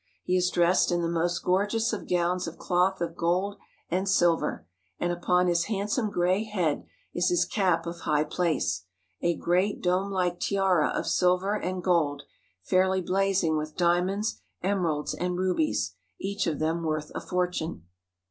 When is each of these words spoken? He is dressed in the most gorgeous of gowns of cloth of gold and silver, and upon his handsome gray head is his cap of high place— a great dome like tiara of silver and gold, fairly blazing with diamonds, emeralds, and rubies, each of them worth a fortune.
He 0.23 0.35
is 0.35 0.49
dressed 0.49 0.91
in 0.91 1.03
the 1.03 1.07
most 1.07 1.43
gorgeous 1.43 1.93
of 1.93 2.09
gowns 2.09 2.47
of 2.47 2.57
cloth 2.57 3.01
of 3.01 3.15
gold 3.15 3.57
and 3.91 4.09
silver, 4.09 4.65
and 4.99 5.11
upon 5.13 5.45
his 5.45 5.65
handsome 5.65 6.09
gray 6.09 6.43
head 6.43 6.85
is 7.13 7.29
his 7.29 7.45
cap 7.45 7.85
of 7.85 7.99
high 7.99 8.23
place— 8.23 8.85
a 9.21 9.35
great 9.37 9.79
dome 9.79 10.11
like 10.11 10.39
tiara 10.39 10.87
of 10.89 11.05
silver 11.05 11.53
and 11.53 11.83
gold, 11.83 12.23
fairly 12.63 12.99
blazing 13.01 13.57
with 13.57 13.77
diamonds, 13.77 14.41
emeralds, 14.63 15.13
and 15.13 15.37
rubies, 15.37 15.93
each 16.19 16.47
of 16.47 16.57
them 16.57 16.81
worth 16.81 17.11
a 17.13 17.21
fortune. 17.21 17.83